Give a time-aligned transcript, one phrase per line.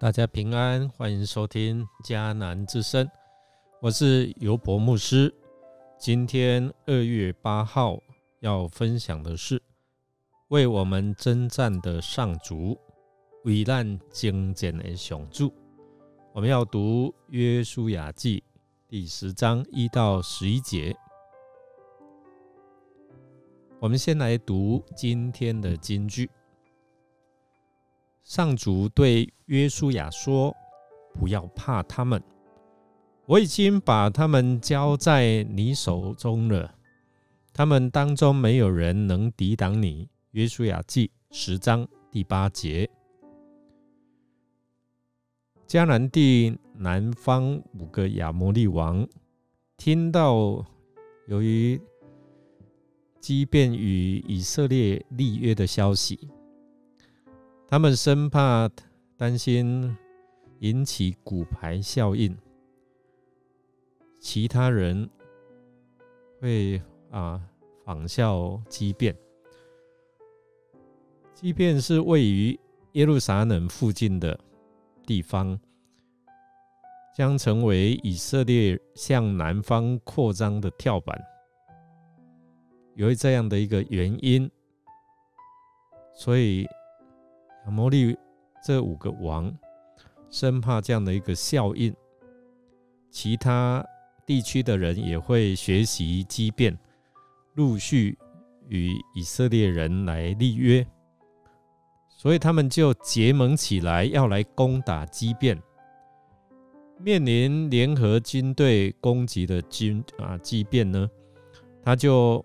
[0.00, 3.06] 大家平安，欢迎收听迦南之声，
[3.82, 5.30] 我是尤博牧师。
[5.98, 8.00] 今天二月八号
[8.38, 9.62] 要分享的是
[10.48, 12.80] 为我们征战的上主，
[13.44, 15.52] 危难精简的雄助。
[16.32, 18.42] 我们要读约书亚记
[18.88, 20.96] 第十章一到十一节。
[23.78, 26.30] 我们先来读今天的金句。
[28.22, 30.54] 上主对约书亚说
[31.18, 32.22] ：“不要怕他们，
[33.26, 36.74] 我已经把他们交在你手中了。
[37.52, 42.88] 他们当中没有人能抵挡你。”约书亚记十章第八节。
[45.66, 49.06] 迦南地南方五个亚摩利王
[49.76, 50.64] 听到
[51.26, 51.80] 由于
[53.20, 56.28] 畸变与以色列立约的消息。
[57.70, 58.68] 他们生怕
[59.16, 59.96] 担心
[60.58, 62.36] 引起骨牌效应，
[64.18, 65.08] 其他人
[66.40, 66.82] 会
[67.12, 67.40] 啊
[67.84, 69.16] 仿效畸变。
[71.32, 72.58] 畸变是位于
[72.94, 74.36] 耶路撒冷附近的
[75.06, 75.56] 地方，
[77.14, 81.16] 将成为以色列向南方扩张的跳板。
[82.96, 84.50] 由于这样的一个原因，
[86.16, 86.66] 所以。
[87.64, 88.16] 亚摩利
[88.64, 89.52] 这五个王
[90.30, 91.94] 生怕这样的一个效应，
[93.10, 93.84] 其他
[94.24, 96.76] 地区的人也会学习畸变，
[97.54, 98.16] 陆续
[98.68, 100.86] 与以色列人来立约，
[102.08, 105.60] 所以他们就结盟起来，要来攻打畸变。
[107.02, 111.10] 面临联合军队攻击的军啊畸变呢，
[111.82, 112.44] 他就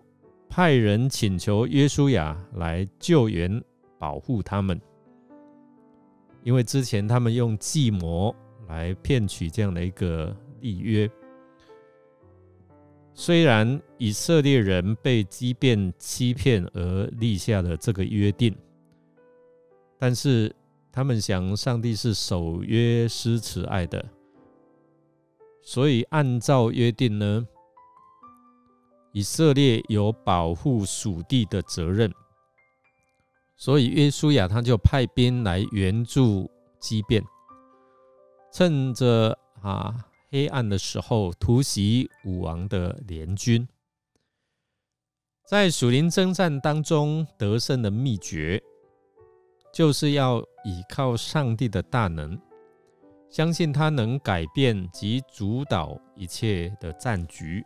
[0.49, 3.61] 派人请求约书亚来救援，
[3.99, 4.79] 保护他们。
[6.45, 8.33] 因为之前他们用计谋
[8.67, 11.09] 来骗取这样的一个立约，
[13.15, 18.55] 虽然以色列人被畸变欺骗而立下了这个约定，
[19.97, 20.55] 但是
[20.91, 24.05] 他们想上帝是守约施慈爱的，
[25.63, 27.47] 所以按照约定呢，
[29.13, 32.13] 以色列有保护属地的责任。
[33.57, 37.23] 所以约书亚他就派兵来援助畸变，
[38.51, 39.95] 趁着啊
[40.29, 43.65] 黑暗的时候突袭武王的联军。
[45.47, 48.61] 在属灵征战当中得胜的秘诀，
[49.73, 52.37] 就是要依靠上帝的大能，
[53.29, 57.65] 相信他能改变及主导一切的战局。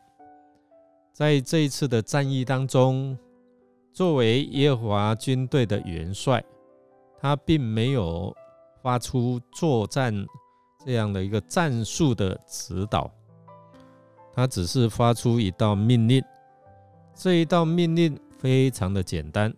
[1.12, 3.18] 在这一次的战役当中。
[3.92, 6.44] 作为耶和华军队的元帅，
[7.20, 8.34] 他并没有
[8.82, 10.14] 发出作战
[10.86, 13.12] 这样的一个战术的指导，
[14.34, 16.24] 他只是发出一道命令。
[17.14, 19.54] 这一道命令非常的简单，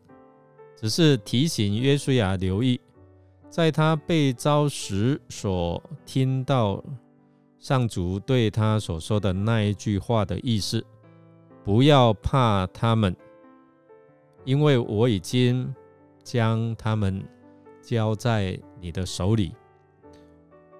[0.76, 2.82] 只是提醒约书亚留意，
[3.48, 6.84] 在他被召时所听到
[7.60, 10.84] 上主对他所说的那一句话的意思：
[11.64, 13.16] 不要怕他们。
[14.44, 15.74] 因为我已经
[16.24, 17.24] 将他们
[17.82, 19.54] 交在你的手里。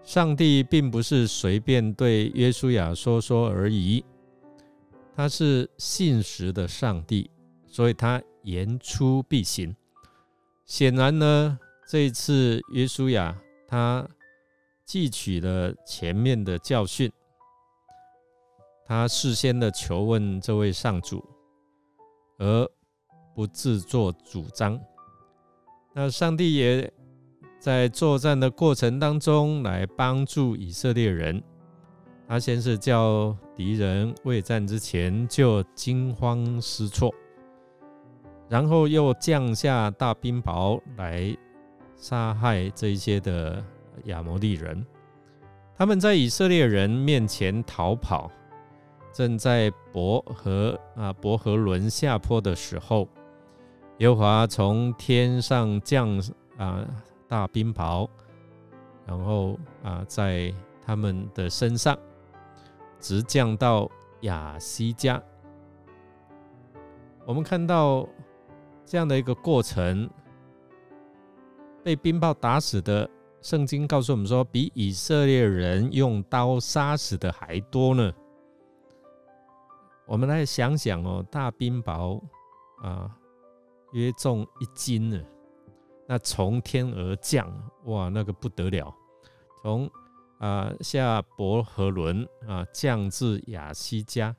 [0.04, 4.04] 上帝并不是随便对约书亚说说而已，
[5.16, 7.30] 他是信实的上帝，
[7.68, 9.76] 所以他言出必行。
[10.66, 14.08] 显然呢，这一次约书亚他
[14.88, 17.12] 汲取了前面的教训，
[18.86, 21.24] 他事先的求问这位上主，
[22.38, 22.70] 而。
[23.34, 24.80] 不自作主张，
[25.94, 26.94] 那上帝也
[27.60, 31.42] 在作战的过程当中来帮助以色列人。
[32.28, 37.14] 他先是叫敌人未战之前就惊慌失措，
[38.50, 41.36] 然后又降下大冰雹来
[41.96, 43.64] 杀害这些的
[44.06, 44.86] 亚摩利人。
[45.78, 48.32] 他们在以色列人面前逃跑，
[49.14, 53.08] 正在伯和啊伯和伦下坡的时候。
[54.02, 56.10] 耶和华从天上降
[56.58, 56.84] 啊
[57.28, 58.10] 大冰雹，
[59.06, 60.52] 然后啊在
[60.84, 61.96] 他们的身上
[63.00, 63.88] 直降到
[64.22, 65.22] 亚西加。
[67.28, 68.10] 我们看到
[68.84, 70.10] 这样的一个过程，
[71.84, 73.08] 被冰雹打死的，
[73.40, 78.12] 圣经告诉我们说，比以色列人用刀杀死的还多呢。
[80.08, 82.20] 我们来想想哦，大冰雹
[82.82, 83.16] 啊。
[83.92, 85.22] 约重一斤呢，
[86.08, 87.52] 那从天而降，
[87.86, 88.94] 哇，那个不得了，
[89.62, 89.90] 从
[90.40, 94.36] 啊下伯和伦啊降至亚西加，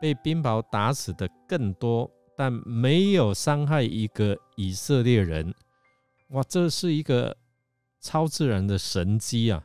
[0.00, 5.54] 被冰雹打死的更多，但没有伤害一个以色列人。
[6.28, 7.36] 哇，这是一个
[8.00, 9.62] 超自然的神机啊！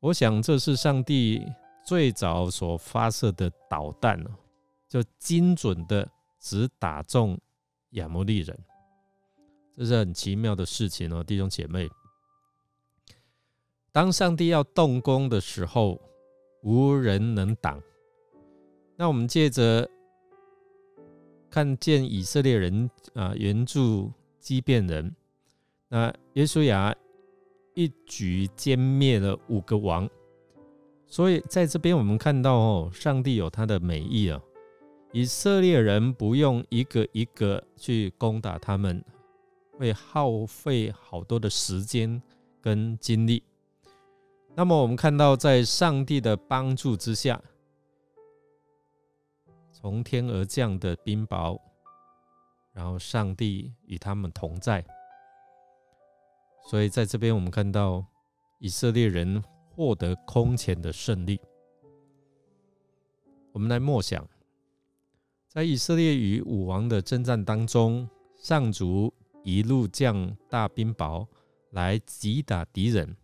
[0.00, 1.44] 我想这是上帝
[1.84, 4.30] 最早所发射的导弹哦，
[4.88, 6.08] 就精准的
[6.40, 7.38] 只打中
[7.90, 8.58] 亚摩利人，
[9.76, 11.88] 这是很奇妙的事情哦，弟兄姐妹。
[13.92, 16.00] 当上帝要动工的时候，
[16.62, 17.80] 无人能挡。
[18.96, 19.88] 那我们借着
[21.50, 25.14] 看见以色列人啊援助畸变人，
[25.88, 26.94] 那耶稣亚
[27.74, 30.08] 一举歼灭了五个王。
[31.06, 34.40] 所以在这边我们看到哦，上帝有他的美意啊，
[35.12, 39.04] 以色列人不用一个一个去攻打他们，
[39.76, 42.22] 会耗费好多的时间
[42.60, 43.42] 跟精力。
[44.54, 47.42] 那么我们看到，在上帝的帮助之下，
[49.72, 51.58] 从天而降的冰雹，
[52.72, 54.84] 然后上帝与他们同在，
[56.68, 58.04] 所以在这边我们看到
[58.60, 61.40] 以色列人获得空前的胜利。
[63.52, 64.24] 我们来默想，
[65.50, 69.12] 在以色列与武王的征战当中，上主
[69.42, 71.26] 一路降大冰雹
[71.72, 73.16] 来击打敌人，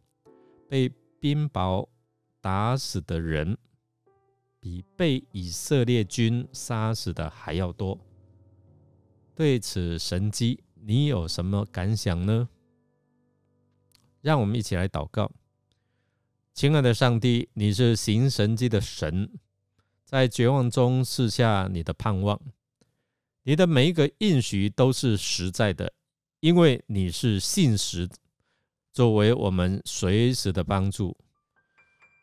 [0.69, 0.93] 被。
[1.19, 1.89] 冰雹
[2.41, 3.57] 打死的人
[4.61, 7.99] 比被以色列军杀死的还要多。
[9.35, 12.49] 对此神迹，你有什么感想呢？
[14.21, 15.33] 让我们一起来祷告。
[16.53, 19.31] 亲爱的上帝，你是行神迹的神，
[20.07, 22.41] 在绝望中试下你的盼望。
[23.43, 25.93] 你的每一个应许都是实在的，
[26.39, 28.09] 因为你是信实。
[28.93, 31.15] 作为我们随时的帮助，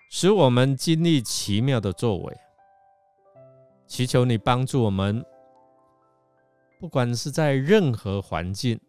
[0.09, 2.37] 使我们经历奇妙的作为。
[3.85, 5.23] 祈求你帮助我们，
[6.79, 8.79] 不管是在任何环境，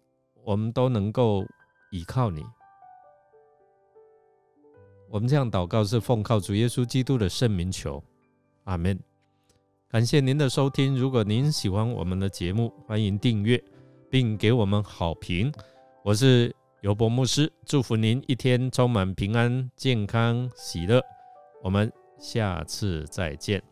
[0.45, 1.45] 我们都能够
[1.91, 2.43] 依靠你。
[5.11, 8.03] 我们这样祷告是奉靠主耶稣基督的圣名求，
[8.65, 8.99] 阿门。
[9.89, 13.63] 感谢您的收听如果您喜欢我们的节目欢迎订阅
[14.11, 15.53] 并给我们好评。
[16.03, 21.01] 我是尤伯牧师祝福您一天充满平安健康喜乐
[21.63, 23.63] 我们下次再见。